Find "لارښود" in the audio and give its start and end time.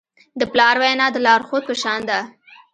1.25-1.63